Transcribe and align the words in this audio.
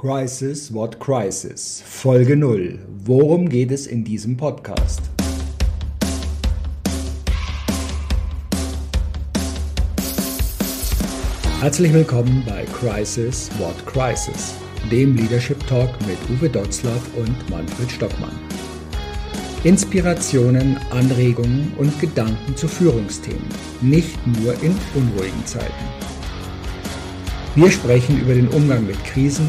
Crisis 0.00 0.72
What 0.72 1.00
Crisis 1.00 1.82
Folge 1.84 2.36
0. 2.36 2.78
Worum 3.04 3.48
geht 3.48 3.72
es 3.72 3.88
in 3.88 4.04
diesem 4.04 4.36
Podcast? 4.36 5.02
Herzlich 11.58 11.92
willkommen 11.92 12.44
bei 12.46 12.64
Crisis 12.66 13.50
What 13.58 13.74
Crisis, 13.86 14.54
dem 14.88 15.16
Leadership 15.16 15.66
Talk 15.66 15.90
mit 16.06 16.18
Uwe 16.30 16.48
Dotzlaff 16.48 17.02
und 17.16 17.50
Manfred 17.50 17.90
Stockmann. 17.90 18.38
Inspirationen, 19.64 20.78
Anregungen 20.92 21.72
und 21.76 21.98
Gedanken 21.98 22.54
zu 22.54 22.68
Führungsthemen, 22.68 23.48
nicht 23.80 24.16
nur 24.28 24.52
in 24.62 24.78
unruhigen 24.94 25.44
Zeiten. 25.44 25.74
Wir 27.56 27.72
sprechen 27.72 28.20
über 28.20 28.34
den 28.34 28.46
Umgang 28.46 28.86
mit 28.86 29.04
Krisen, 29.04 29.48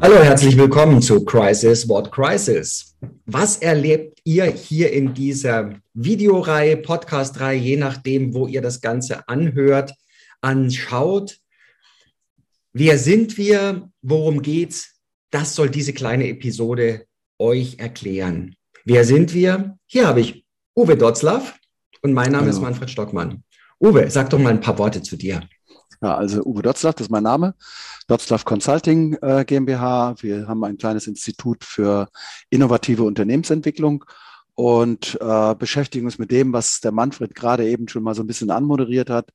Hallo, 0.00 0.22
herzlich 0.22 0.56
willkommen 0.56 1.02
zu 1.02 1.24
Crisis 1.24 1.88
What 1.88 2.12
Crisis. 2.12 2.96
Was 3.26 3.56
erlebt 3.56 4.20
ihr 4.22 4.44
hier 4.44 4.92
in 4.92 5.12
dieser 5.12 5.74
Videoreihe, 5.92 6.76
Podcastreihe, 6.76 7.58
je 7.58 7.76
nachdem, 7.76 8.32
wo 8.32 8.46
ihr 8.46 8.62
das 8.62 8.80
Ganze 8.80 9.28
anhört, 9.28 9.92
anschaut? 10.40 11.38
Wer 12.72 12.96
sind 12.96 13.36
wir? 13.38 13.90
Worum 14.00 14.40
geht's? 14.40 15.00
Das 15.30 15.56
soll 15.56 15.68
diese 15.68 15.92
kleine 15.92 16.28
Episode 16.28 17.06
euch 17.38 17.80
erklären. 17.80 18.54
Wer 18.84 19.04
sind 19.04 19.34
wir? 19.34 19.78
Hier 19.86 20.06
habe 20.06 20.20
ich 20.20 20.44
Uwe 20.76 20.96
Dotzlaff 20.96 21.58
und 22.02 22.12
mein 22.12 22.30
Name 22.30 22.46
Hallo. 22.46 22.56
ist 22.56 22.62
Manfred 22.62 22.88
Stockmann. 22.88 23.42
Uwe, 23.80 24.08
sag 24.10 24.30
doch 24.30 24.38
mal 24.38 24.50
ein 24.50 24.60
paar 24.60 24.78
Worte 24.78 25.02
zu 25.02 25.16
dir. 25.16 25.42
Ja, 26.00 26.16
also 26.16 26.42
Uwe 26.44 26.62
Dotzlaff, 26.62 26.94
das 26.94 27.06
ist 27.06 27.10
mein 27.10 27.24
Name. 27.24 27.54
Dotzlaff 28.06 28.44
Consulting 28.44 29.14
äh, 29.20 29.44
GmbH. 29.44 30.14
Wir 30.20 30.46
haben 30.46 30.62
ein 30.62 30.78
kleines 30.78 31.08
Institut 31.08 31.64
für 31.64 32.08
innovative 32.50 33.02
Unternehmensentwicklung 33.02 34.04
und 34.54 35.18
äh, 35.20 35.54
beschäftigen 35.56 36.06
uns 36.06 36.18
mit 36.18 36.30
dem, 36.30 36.52
was 36.52 36.80
der 36.80 36.92
Manfred 36.92 37.34
gerade 37.34 37.68
eben 37.68 37.88
schon 37.88 38.04
mal 38.04 38.14
so 38.14 38.22
ein 38.22 38.28
bisschen 38.28 38.50
anmoderiert 38.50 39.10
hat. 39.10 39.30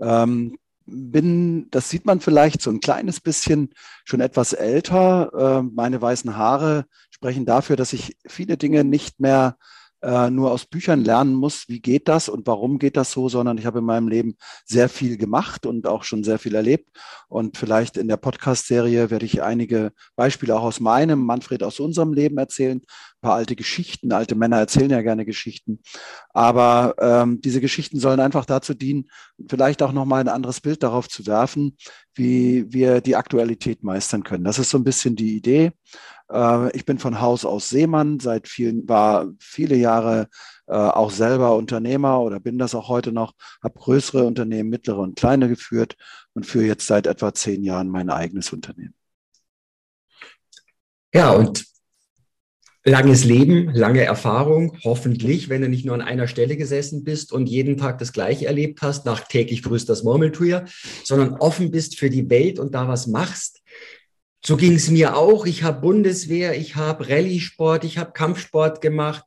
Ähm, 0.00 0.56
bin, 0.86 1.68
das 1.72 1.90
sieht 1.90 2.06
man 2.06 2.20
vielleicht 2.20 2.62
so 2.62 2.70
ein 2.70 2.80
kleines 2.80 3.20
bisschen 3.20 3.70
schon 4.04 4.20
etwas 4.20 4.52
älter. 4.52 5.32
Äh, 5.58 5.62
meine 5.74 6.00
weißen 6.00 6.36
Haare 6.36 6.86
sprechen 7.10 7.46
dafür, 7.46 7.74
dass 7.74 7.92
ich 7.92 8.16
viele 8.26 8.56
Dinge 8.56 8.84
nicht 8.84 9.18
mehr 9.18 9.56
äh, 10.06 10.30
nur 10.30 10.52
aus 10.52 10.66
Büchern 10.66 11.04
lernen 11.04 11.34
muss, 11.34 11.68
wie 11.68 11.80
geht 11.80 12.06
das 12.06 12.28
und 12.28 12.46
warum 12.46 12.78
geht 12.78 12.96
das 12.96 13.10
so, 13.10 13.28
sondern 13.28 13.58
ich 13.58 13.66
habe 13.66 13.80
in 13.80 13.84
meinem 13.84 14.06
Leben 14.06 14.36
sehr 14.64 14.88
viel 14.88 15.16
gemacht 15.16 15.66
und 15.66 15.88
auch 15.88 16.04
schon 16.04 16.22
sehr 16.22 16.38
viel 16.38 16.54
erlebt. 16.54 16.88
Und 17.28 17.56
vielleicht 17.58 17.96
in 17.96 18.06
der 18.06 18.16
Podcast-Serie 18.16 19.10
werde 19.10 19.26
ich 19.26 19.42
einige 19.42 19.92
Beispiele 20.14 20.54
auch 20.54 20.62
aus 20.62 20.78
meinem, 20.78 21.24
Manfred 21.24 21.64
aus 21.64 21.80
unserem 21.80 22.12
Leben 22.12 22.38
erzählen, 22.38 22.78
ein 22.78 23.20
paar 23.20 23.34
alte 23.34 23.56
Geschichten. 23.56 24.12
Alte 24.12 24.36
Männer 24.36 24.58
erzählen 24.58 24.90
ja 24.90 25.02
gerne 25.02 25.24
Geschichten. 25.24 25.80
Aber 26.32 26.94
ähm, 27.00 27.40
diese 27.40 27.60
Geschichten 27.60 27.98
sollen 27.98 28.20
einfach 28.20 28.44
dazu 28.44 28.74
dienen, 28.74 29.10
vielleicht 29.48 29.82
auch 29.82 29.92
nochmal 29.92 30.20
ein 30.20 30.28
anderes 30.28 30.60
Bild 30.60 30.84
darauf 30.84 31.08
zu 31.08 31.26
werfen, 31.26 31.76
wie 32.14 32.72
wir 32.72 33.00
die 33.00 33.16
Aktualität 33.16 33.82
meistern 33.82 34.22
können. 34.22 34.44
Das 34.44 34.60
ist 34.60 34.70
so 34.70 34.78
ein 34.78 34.84
bisschen 34.84 35.16
die 35.16 35.36
Idee. 35.36 35.72
Äh, 36.30 36.76
ich 36.76 36.84
bin 36.84 36.98
von 36.98 37.20
Haus 37.20 37.44
aus 37.44 37.68
Seemann, 37.68 38.20
seit 38.20 38.48
vielen, 38.48 38.88
war 38.88 39.28
viele 39.38 39.76
Jahre 39.76 40.28
äh, 40.66 40.74
auch 40.74 41.10
selber 41.10 41.56
Unternehmer 41.56 42.20
oder 42.20 42.40
bin 42.40 42.58
das 42.58 42.74
auch 42.74 42.88
heute 42.88 43.12
noch, 43.12 43.34
habe 43.62 43.78
größere 43.78 44.24
Unternehmen, 44.24 44.70
mittlere 44.70 44.98
und 44.98 45.16
kleine 45.16 45.48
geführt 45.48 45.96
und 46.34 46.46
führe 46.46 46.66
jetzt 46.66 46.86
seit 46.86 47.06
etwa 47.06 47.32
zehn 47.34 47.62
Jahren 47.62 47.88
mein 47.88 48.10
eigenes 48.10 48.52
Unternehmen. 48.52 48.94
Ja, 51.14 51.30
und 51.30 51.64
langes 52.84 53.24
Leben, 53.24 53.70
lange 53.74 54.02
Erfahrung, 54.04 54.78
hoffentlich, 54.84 55.48
wenn 55.48 55.62
du 55.62 55.68
nicht 55.68 55.84
nur 55.84 55.94
an 55.94 56.02
einer 56.02 56.28
Stelle 56.28 56.56
gesessen 56.56 57.04
bist 57.04 57.32
und 57.32 57.48
jeden 57.48 57.76
Tag 57.76 57.98
das 57.98 58.12
Gleiche 58.12 58.46
erlebt 58.46 58.80
hast, 58.82 59.06
nach 59.06 59.26
täglich 59.26 59.62
grüßt 59.62 59.88
das 59.88 60.04
Murmeltier, 60.04 60.66
sondern 61.04 61.34
offen 61.34 61.70
bist 61.70 61.98
für 61.98 62.10
die 62.10 62.30
Welt 62.30 62.58
und 62.58 62.74
da 62.74 62.86
was 62.86 63.06
machst. 63.06 63.62
So 64.46 64.56
ging 64.56 64.74
es 64.74 64.88
mir 64.92 65.16
auch. 65.16 65.44
Ich 65.44 65.64
habe 65.64 65.80
Bundeswehr, 65.80 66.56
ich 66.56 66.76
habe 66.76 67.08
Rallye-Sport, 67.08 67.82
ich 67.82 67.98
habe 67.98 68.12
Kampfsport 68.12 68.80
gemacht. 68.80 69.24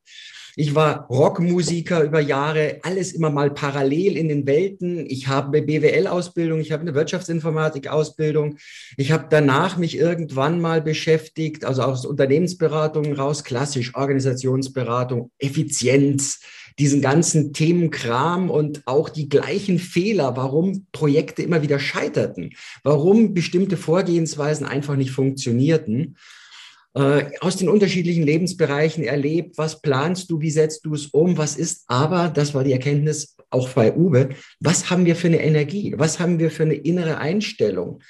Ich 0.55 0.75
war 0.75 1.07
Rockmusiker 1.09 2.03
über 2.03 2.21
Jahre, 2.21 2.79
alles 2.83 3.11
immer 3.11 3.29
mal 3.29 3.51
parallel 3.51 4.15
in 4.15 4.29
den 4.29 4.47
Welten. 4.47 5.05
Ich 5.09 5.27
habe 5.27 5.57
eine 5.57 5.65
BWL-Ausbildung, 5.65 6.61
ich 6.61 6.71
habe 6.71 6.83
eine 6.83 6.93
Wirtschaftsinformatik-Ausbildung. 6.93 8.59
Ich 8.95 9.11
habe 9.11 9.27
danach 9.29 9.75
mich 9.75 9.97
irgendwann 9.97 10.61
mal 10.61 10.81
beschäftigt, 10.81 11.65
also 11.65 11.81
aus 11.81 12.05
Unternehmensberatungen 12.05 13.11
raus, 13.11 13.43
klassisch 13.43 13.95
Organisationsberatung, 13.95 15.31
Effizienz, 15.37 16.39
diesen 16.79 17.01
ganzen 17.01 17.53
Themenkram 17.53 18.49
und 18.49 18.81
auch 18.85 19.09
die 19.09 19.27
gleichen 19.27 19.79
Fehler, 19.79 20.37
warum 20.37 20.87
Projekte 20.91 21.43
immer 21.43 21.61
wieder 21.61 21.77
scheiterten, 21.77 22.51
warum 22.83 23.33
bestimmte 23.33 23.77
Vorgehensweisen 23.77 24.65
einfach 24.65 24.95
nicht 24.95 25.11
funktionierten. 25.11 26.15
Äh, 26.95 27.25
aus 27.41 27.57
den 27.57 27.69
unterschiedlichen 27.69 28.23
Lebensbereichen 28.23 29.03
erlebt, 29.03 29.57
was 29.57 29.81
planst 29.81 30.31
du, 30.31 30.41
wie 30.41 30.51
setzt 30.51 30.85
du 30.85 30.93
es 30.93 31.07
um, 31.07 31.37
was 31.37 31.57
ist 31.57 31.83
aber, 31.87 32.29
das 32.29 32.53
war 32.53 32.63
die 32.63 32.73
Erkenntnis 32.73 33.35
auch 33.49 33.69
bei 33.69 33.95
Uwe, 33.95 34.29
was 34.59 34.89
haben 34.89 35.05
wir 35.05 35.15
für 35.15 35.27
eine 35.27 35.43
Energie, 35.43 35.93
was 35.97 36.19
haben 36.19 36.39
wir 36.39 36.51
für 36.51 36.63
eine 36.63 36.75
innere 36.75 37.17
Einstellung, 37.17 38.01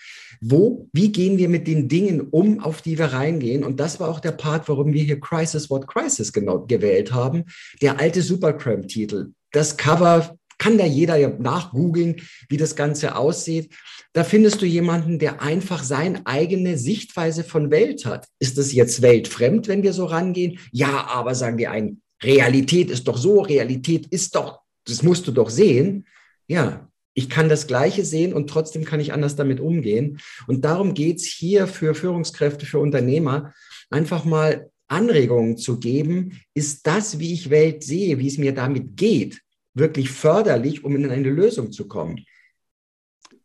wo, 0.42 0.88
wie 0.94 1.12
gehen 1.12 1.38
wir 1.38 1.50
mit 1.50 1.68
den 1.68 1.90
Dingen 1.90 2.22
um, 2.22 2.60
auf 2.60 2.82
die 2.82 2.98
wir 2.98 3.08
reingehen? 3.08 3.64
Und 3.64 3.80
das 3.80 4.00
war 4.00 4.10
auch 4.10 4.20
der 4.20 4.32
Part, 4.32 4.70
warum 4.70 4.94
wir 4.94 5.04
hier 5.04 5.20
Crisis 5.20 5.70
What 5.70 5.88
Crisis 5.88 6.32
genau 6.32 6.66
gewählt 6.66 7.12
haben. 7.12 7.46
Der 7.82 8.00
alte 8.00 8.22
Supercram-Titel. 8.22 9.34
Das 9.52 9.76
Cover 9.76 10.38
kann 10.58 10.78
da 10.78 10.86
jeder 10.86 11.16
ja 11.16 11.30
nachgoogeln, 11.30 12.18
wie 12.50 12.58
das 12.58 12.76
Ganze 12.76 13.16
aussieht. 13.16 13.74
Da 14.14 14.24
findest 14.24 14.62
du 14.62 14.66
jemanden, 14.66 15.20
der 15.20 15.42
einfach 15.42 15.84
seine 15.84 16.26
eigene 16.26 16.78
Sichtweise 16.78 17.44
von 17.44 17.72
Welt 17.72 18.06
hat. 18.06 18.28
Ist 18.40 18.58
das 18.58 18.74
jetzt 18.74 19.02
weltfremd, 19.02 19.68
wenn 19.68 19.84
wir 19.84 19.94
so 19.94 20.06
rangehen? 20.06 20.60
Ja, 20.72 21.08
aber 21.08 21.36
sagen 21.36 21.58
die 21.58 21.68
einen, 21.68 22.02
Realität 22.22 22.92
ist 22.92 23.08
doch 23.08 23.18
so, 23.18 23.42
Realität 23.42 24.08
ist 24.08 24.36
doch, 24.36 24.60
das 24.90 25.04
musst 25.04 25.28
du 25.28 25.32
doch 25.32 25.50
sehen. 25.50 26.06
Ja, 26.48 26.90
ich 27.14 27.30
kann 27.30 27.50
das 27.50 27.68
Gleiche 27.68 28.06
sehen 28.06 28.34
und 28.34 28.50
trotzdem 28.50 28.86
kann 28.86 29.00
ich 29.00 29.14
anders 29.14 29.36
damit 29.36 29.60
umgehen. 29.60 30.20
Und 30.48 30.64
darum 30.64 30.94
geht 30.94 31.18
es 31.18 31.26
hier 31.26 31.68
für 31.68 31.94
Führungskräfte, 31.94 32.66
für 32.66 32.80
Unternehmer, 32.80 33.54
einfach 33.90 34.26
mal 34.26 34.70
Anregungen 34.88 35.58
zu 35.58 35.80
geben. 35.80 36.40
Ist 36.54 36.86
das, 36.88 37.20
wie 37.20 37.34
ich 37.34 37.50
Welt 37.50 37.84
sehe, 37.84 38.20
wie 38.20 38.28
es 38.28 38.38
mir 38.38 38.54
damit 38.54 38.96
geht, 38.96 39.42
wirklich 39.74 40.10
förderlich, 40.10 40.84
um 40.84 40.96
in 40.96 41.10
eine 41.10 41.30
Lösung 41.30 41.72
zu 41.72 41.88
kommen? 41.88 42.26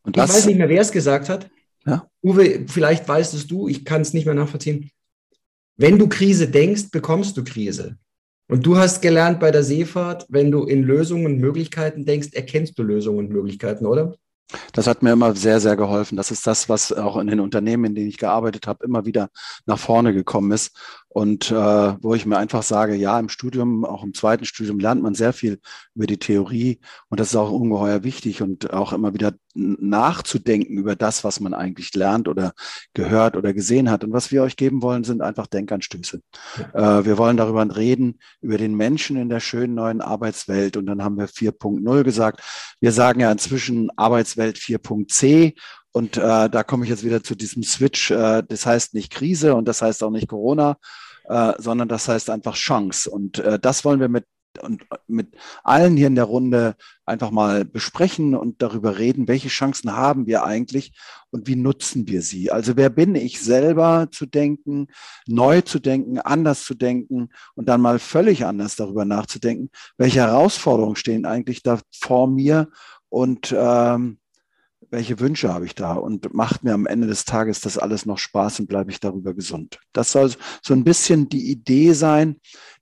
Und 0.03 0.17
das, 0.17 0.31
ich 0.31 0.37
weiß 0.37 0.47
nicht 0.47 0.59
mehr, 0.59 0.69
wer 0.69 0.83
es 0.83 0.93
gesagt 0.93 1.29
hat. 1.29 1.51
Ja? 1.87 2.09
Uwe, 2.23 2.67
vielleicht 2.67 3.09
weißt 3.09 3.35
es 3.35 3.47
du, 3.47 3.69
ich 3.69 3.85
kann 3.85 4.03
es 4.03 4.13
nicht 4.13 4.25
mehr 4.25 4.35
nachvollziehen. 4.35 4.91
Wenn 5.77 5.99
du 5.99 6.09
Krise 6.09 6.49
denkst, 6.49 6.91
bekommst 6.91 7.37
du 7.37 7.45
Krise. 7.45 7.99
Und 8.49 8.67
du 8.67 8.77
hast 8.77 9.01
gelernt 9.01 9.41
bei 9.41 9.51
der 9.51 9.63
Seefahrt, 9.63 10.27
wenn 10.29 10.51
du 10.51 10.65
in 10.65 10.83
Lösungen 10.83 11.27
und 11.27 11.39
Möglichkeiten 11.39 12.05
denkst, 12.05 12.29
erkennst 12.33 12.79
du 12.79 12.83
Lösungen 12.83 13.19
und 13.19 13.31
Möglichkeiten, 13.31 13.87
oder? 13.87 14.15
Das 14.73 14.87
hat 14.87 15.03
mir 15.03 15.13
immer 15.13 15.35
sehr, 15.35 15.61
sehr 15.61 15.77
geholfen. 15.77 16.17
Das 16.17 16.31
ist 16.31 16.47
das, 16.47 16.69
was 16.69 16.93
auch 16.93 17.17
in 17.17 17.27
den 17.27 17.41
Unternehmen, 17.41 17.87
in 17.87 17.95
denen 17.95 18.09
ich 18.09 18.19
gearbeitet 18.19 18.67
habe, 18.67 18.85
immer 18.85 19.07
wieder 19.07 19.31
nach 19.67 19.79
vorne 19.79 20.13
gekommen 20.13 20.53
ist. 20.53 20.77
Und 21.15 21.53
äh, 21.53 21.55
wo 21.55 22.17
ich 22.17 22.27
mir 22.27 22.39
einfach 22.39 22.65
sage, 22.65 22.97
ja, 22.97 23.21
im 23.21 23.29
Studium, 23.29 23.85
auch 23.85 24.03
im 24.03 24.15
zweiten 24.15 24.45
Studium 24.45 24.81
lernt 24.81 25.01
man 25.01 25.15
sehr 25.15 25.33
viel 25.33 25.61
über 25.95 26.09
die 26.09 26.19
Theorie 26.19 26.81
und 27.09 27.21
das 27.21 27.29
ist 27.29 27.37
auch 27.37 27.53
ungeheuer 27.53 28.03
wichtig 28.03 28.43
und 28.43 28.73
auch 28.73 28.93
immer 28.93 29.15
wieder 29.15 29.35
nachzudenken 29.55 30.77
über 30.77 30.97
das, 30.97 31.23
was 31.23 31.39
man 31.39 31.55
eigentlich 31.55 31.95
lernt 31.95 32.27
oder 32.27 32.53
gehört 32.95 33.37
oder 33.37 33.55
gesehen 33.55 33.93
hat. 33.93 34.03
Und 34.03 34.13
was 34.13 34.33
wir 34.33 34.43
euch 34.43 34.57
geben 34.57 34.83
wollen, 34.83 35.05
sind 35.05 35.23
einfach 35.23 35.47
Denkanstöße. 35.47 36.21
Ja. 36.75 36.99
Äh, 36.99 37.07
wir 37.07 37.17
wollen 37.17 37.37
darüber 37.37 37.65
reden, 37.77 38.19
über 38.41 38.59
den 38.59 38.75
Menschen 38.75 39.17
in 39.17 39.29
der 39.29 39.39
schönen 39.39 39.77
neuen 39.77 40.01
Arbeitswelt. 40.01 40.77
Und 40.77 40.87
dann 40.87 41.05
haben 41.05 41.17
wir 41.17 41.29
4.0 41.29 42.03
gesagt. 42.03 42.43
Wir 42.81 42.91
sagen 42.91 43.21
ja 43.21 43.31
inzwischen 43.31 43.89
Arbeitswelt 43.97 44.57
4.c 44.57 45.55
Und 45.95 46.17
äh, 46.17 46.51
da 46.51 46.65
komme 46.65 46.85
ich 46.85 46.91
jetzt 46.91 47.05
wieder 47.05 47.23
zu 47.23 47.37
diesem 47.37 47.63
Switch. 47.63 48.11
Äh, 48.11 48.43
das 48.43 48.67
heißt 48.67 48.95
nicht 48.95 49.13
Krise 49.13 49.55
und 49.55 49.69
das 49.69 49.81
heißt 49.81 50.03
auch 50.03 50.11
nicht 50.11 50.29
Corona, 50.29 50.77
äh, 51.29 51.53
sondern 51.59 51.89
das 51.89 52.09
heißt 52.09 52.31
einfach 52.31 52.57
Chance. 52.57 53.09
Und 53.09 53.39
äh, 53.39 53.61
das 53.61 53.85
wollen 53.85 54.01
wir 54.01 54.09
mit 54.09 54.25
und 54.63 54.87
mit 55.09 55.35
allen 55.65 55.97
hier 55.97 56.07
in 56.07 56.15
der 56.15 56.25
Runde 56.25 56.77
einfach 57.07 57.31
mal 57.31 57.65
besprechen 57.65 58.35
und 58.35 58.63
darüber 58.63 58.99
reden, 58.99 59.27
welche 59.27 59.49
Chancen 59.49 59.97
haben 59.97 60.27
wir 60.27 60.45
eigentlich 60.45 60.93
und 61.31 61.49
wie 61.49 61.57
nutzen 61.57 62.07
wir 62.07 62.23
sie. 62.23 62.53
Also 62.53 62.77
wer 62.77 62.89
bin 62.89 63.17
ich 63.17 63.41
selber 63.41 64.09
zu 64.13 64.27
denken, 64.27 64.87
neu 65.27 65.61
zu 65.61 65.81
denken, 65.81 66.21
anders 66.21 66.65
zu 66.65 66.75
denken 66.75 67.31
und 67.57 67.69
dann 67.69 67.81
mal 67.81 67.99
völlig 67.99 68.45
anders 68.45 68.77
darüber 68.77 69.05
nachzudenken, 69.05 69.71
welche 69.99 70.21
Herausforderungen 70.21 70.97
stehen 70.97 71.27
eigentlich 71.27 71.63
da 71.63 71.81
vor 71.93 72.29
mir 72.29 72.69
und 73.09 73.55
ähm, 73.57 74.19
welche 74.95 75.19
Wünsche 75.19 75.53
habe 75.53 75.67
ich 75.67 75.75
da 75.75 75.95
und 75.95 76.33
macht 76.33 76.63
mir 76.63 76.73
am 76.73 76.87
Ende 76.87 77.09
des 77.09 77.25
Tages 77.25 77.61
das 77.61 77.79
alles 77.79 78.07
noch 78.07 78.19
Spaß 78.19 78.61
und 78.61 78.69
bleibe 78.69 78.93
ich 78.93 79.01
darüber 79.01 79.35
gesund. 79.35 79.81
Das 79.93 80.13
soll 80.13 80.31
so 80.63 80.73
ein 80.73 80.85
bisschen 80.85 81.29
die 81.29 81.51
Idee 81.51 81.93
sein, 81.93 82.37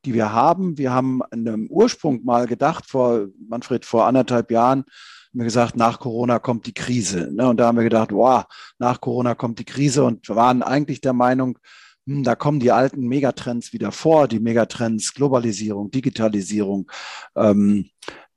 die 0.05 0.13
wir 0.13 0.33
haben. 0.33 0.77
Wir 0.77 0.93
haben 0.93 1.23
in 1.33 1.49
einem 1.49 1.69
Ursprung 1.69 2.23
mal 2.25 2.47
gedacht, 2.47 2.85
vor 2.87 3.29
Manfred, 3.49 3.87
vor 3.87 4.07
anderthalb 4.07 4.51
Jahren, 4.51 4.81
haben 4.81 5.41
wir 5.41 5.45
gesagt, 5.45 5.77
nach 5.77 5.99
Corona 5.99 6.39
kommt 6.39 6.67
die 6.67 6.75
Krise. 6.75 7.31
Ne? 7.33 7.49
Und 7.49 7.57
da 7.57 7.67
haben 7.67 7.79
wir 7.79 7.85
gedacht, 7.85 8.13
wow, 8.13 8.45
nach 8.79 9.01
Corona 9.01 9.35
kommt 9.35 9.59
die 9.59 9.65
Krise 9.65 10.05
und 10.05 10.29
waren 10.29 10.63
eigentlich 10.63 11.01
der 11.01 11.15
Meinung, 11.15 11.59
hm, 12.07 12.25
da 12.25 12.35
kommen 12.35 12.61
die 12.61 12.73
alten 12.73 13.07
Megatrends 13.07 13.73
wieder 13.73 13.93
vor, 13.93 14.29
die 14.29 14.41
Megatrends 14.41 15.15
Globalisierung, 15.15 15.91
Digitalisierung, 15.91 16.91
ähm, 17.37 17.89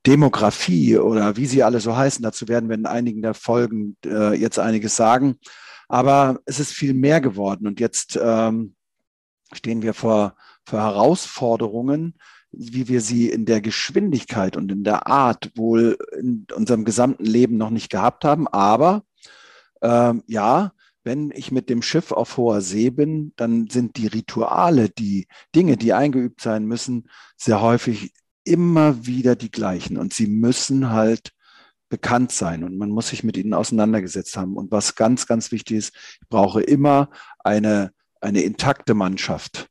Demografie 0.05 0.97
oder 0.97 1.35
wie 1.35 1.45
sie 1.45 1.63
alle 1.63 1.79
so 1.79 1.95
heißen. 1.95 2.23
Dazu 2.23 2.47
werden 2.47 2.69
wir 2.69 2.75
in 2.75 2.85
einigen 2.85 3.21
der 3.21 3.33
Folgen 3.33 3.97
äh, 4.05 4.35
jetzt 4.35 4.59
einiges 4.59 4.95
sagen. 4.95 5.39
Aber 5.87 6.39
es 6.45 6.59
ist 6.59 6.71
viel 6.71 6.93
mehr 6.93 7.21
geworden 7.21 7.67
und 7.67 7.79
jetzt 7.79 8.19
ähm, 8.21 8.75
stehen 9.53 9.81
wir 9.81 9.93
vor, 9.93 10.35
vor 10.65 10.79
Herausforderungen, 10.79 12.15
wie 12.51 12.87
wir 12.87 13.01
sie 13.01 13.29
in 13.29 13.45
der 13.45 13.61
Geschwindigkeit 13.61 14.57
und 14.57 14.71
in 14.71 14.83
der 14.83 15.07
Art 15.07 15.51
wohl 15.55 15.97
in 16.19 16.47
unserem 16.55 16.85
gesamten 16.85 17.25
Leben 17.25 17.57
noch 17.57 17.69
nicht 17.69 17.89
gehabt 17.89 18.23
haben. 18.23 18.47
Aber 18.47 19.03
ähm, 19.81 20.23
ja, 20.27 20.71
wenn 21.03 21.31
ich 21.31 21.51
mit 21.51 21.69
dem 21.69 21.83
Schiff 21.83 22.11
auf 22.11 22.37
hoher 22.37 22.61
See 22.61 22.89
bin, 22.89 23.33
dann 23.35 23.67
sind 23.67 23.97
die 23.97 24.07
Rituale, 24.07 24.89
die 24.89 25.27
Dinge, 25.53 25.77
die 25.77 25.93
eingeübt 25.93 26.41
sein 26.41 26.65
müssen, 26.65 27.09
sehr 27.37 27.61
häufig 27.61 28.11
immer 28.45 29.05
wieder 29.05 29.35
die 29.35 29.51
gleichen 29.51 29.97
und 29.97 30.13
sie 30.13 30.27
müssen 30.27 30.91
halt 30.91 31.31
bekannt 31.89 32.31
sein 32.31 32.63
und 32.63 32.77
man 32.77 32.89
muss 32.89 33.09
sich 33.09 33.23
mit 33.23 33.37
ihnen 33.37 33.53
auseinandergesetzt 33.53 34.37
haben. 34.37 34.55
Und 34.55 34.71
was 34.71 34.95
ganz, 34.95 35.27
ganz 35.27 35.51
wichtig 35.51 35.77
ist, 35.77 35.95
ich 36.21 36.29
brauche 36.29 36.61
immer 36.61 37.09
eine, 37.39 37.91
eine 38.21 38.41
intakte 38.41 38.93
Mannschaft. 38.93 39.67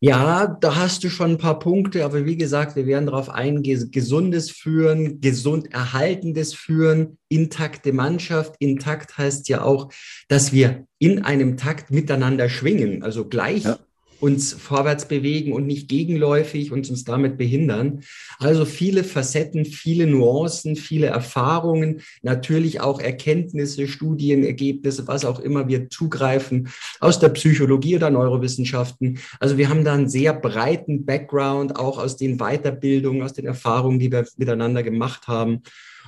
Ja, 0.00 0.48
da 0.48 0.74
hast 0.74 1.04
du 1.04 1.10
schon 1.10 1.32
ein 1.32 1.38
paar 1.38 1.60
Punkte, 1.60 2.04
aber 2.04 2.24
wie 2.24 2.36
gesagt, 2.36 2.74
wir 2.74 2.86
werden 2.86 3.06
darauf 3.06 3.30
eingehen, 3.30 3.92
gesundes 3.92 4.50
Führen, 4.50 5.20
gesund 5.20 5.72
erhaltendes 5.72 6.54
Führen, 6.54 7.18
intakte 7.28 7.92
Mannschaft. 7.92 8.56
Intakt 8.58 9.16
heißt 9.16 9.48
ja 9.48 9.62
auch, 9.62 9.92
dass 10.26 10.52
wir 10.52 10.86
in 10.98 11.24
einem 11.24 11.56
Takt 11.56 11.92
miteinander 11.92 12.48
schwingen, 12.48 13.04
also 13.04 13.28
gleich 13.28 13.62
ja 13.62 13.78
uns 14.22 14.52
vorwärts 14.52 15.08
bewegen 15.08 15.52
und 15.52 15.66
nicht 15.66 15.88
gegenläufig 15.88 16.70
und 16.70 16.88
uns 16.88 17.02
damit 17.02 17.36
behindern. 17.36 18.04
Also 18.38 18.64
viele 18.64 19.02
Facetten, 19.02 19.64
viele 19.64 20.06
Nuancen, 20.06 20.76
viele 20.76 21.08
Erfahrungen, 21.08 22.02
natürlich 22.22 22.80
auch 22.80 23.00
Erkenntnisse, 23.00 23.88
Studienergebnisse, 23.88 25.08
was 25.08 25.24
auch 25.24 25.40
immer 25.40 25.66
wir 25.66 25.90
zugreifen 25.90 26.68
aus 27.00 27.18
der 27.18 27.30
Psychologie 27.30 27.96
oder 27.96 28.10
Neurowissenschaften. 28.10 29.18
Also 29.40 29.58
wir 29.58 29.68
haben 29.68 29.84
da 29.84 29.94
einen 29.94 30.08
sehr 30.08 30.34
breiten 30.34 31.04
Background, 31.04 31.74
auch 31.74 31.98
aus 31.98 32.16
den 32.16 32.36
Weiterbildungen, 32.38 33.22
aus 33.22 33.32
den 33.32 33.46
Erfahrungen, 33.46 33.98
die 33.98 34.12
wir 34.12 34.24
miteinander 34.36 34.84
gemacht 34.84 35.26
haben. 35.26 35.62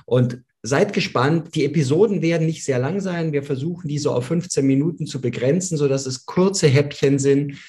Und 0.05 0.41
Seid 0.67 0.93
gespannt. 0.93 1.53
Die 1.53 1.63
Episoden 1.63 2.23
werden 2.23 2.47
nicht 2.47 2.65
sehr 2.65 2.79
lang 2.79 2.99
sein. 2.99 3.33
Wir 3.33 3.43
versuchen, 3.43 3.87
die 3.87 3.99
so 3.99 4.11
auf 4.11 4.25
15 4.25 4.65
Minuten 4.65 5.05
zu 5.05 5.21
begrenzen, 5.21 5.77
sodass 5.77 6.07
es 6.07 6.25
kurze 6.25 6.65
Häppchen 6.65 7.19
sind, 7.19 7.59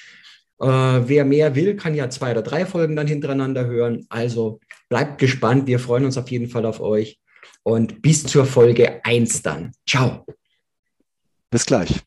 äh, 0.59 0.65
wer 0.65 1.25
mehr 1.25 1.55
will, 1.55 1.75
kann 1.75 1.93
ja 1.93 2.09
zwei 2.09 2.31
oder 2.31 2.41
drei 2.41 2.65
Folgen 2.65 2.95
dann 2.95 3.07
hintereinander 3.07 3.65
hören. 3.65 4.05
Also 4.09 4.59
bleibt 4.89 5.19
gespannt. 5.19 5.67
Wir 5.67 5.79
freuen 5.79 6.05
uns 6.05 6.17
auf 6.17 6.29
jeden 6.29 6.49
Fall 6.49 6.65
auf 6.65 6.79
euch. 6.79 7.19
Und 7.63 8.01
bis 8.01 8.23
zur 8.23 8.45
Folge 8.45 9.03
1 9.03 9.41
dann. 9.41 9.71
Ciao. 9.87 10.25
Bis 11.51 11.65
gleich. 11.65 12.01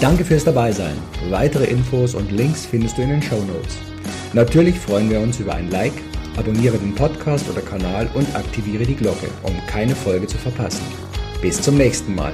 Danke 0.00 0.24
fürs 0.24 0.44
Dabeisein. 0.44 0.96
Weitere 1.28 1.64
Infos 1.64 2.14
und 2.14 2.30
Links 2.30 2.66
findest 2.66 2.98
du 2.98 3.02
in 3.02 3.08
den 3.08 3.22
Show 3.22 3.42
Notes. 3.42 3.78
Natürlich 4.32 4.78
freuen 4.78 5.10
wir 5.10 5.18
uns 5.18 5.40
über 5.40 5.54
ein 5.54 5.70
Like 5.70 5.94
Abonniere 6.38 6.78
den 6.78 6.94
Podcast 6.94 7.50
oder 7.50 7.60
Kanal 7.62 8.08
und 8.14 8.32
aktiviere 8.36 8.84
die 8.84 8.94
Glocke, 8.94 9.26
um 9.42 9.52
keine 9.66 9.96
Folge 9.96 10.28
zu 10.28 10.38
verpassen. 10.38 10.84
Bis 11.42 11.60
zum 11.60 11.76
nächsten 11.76 12.14
Mal. 12.14 12.32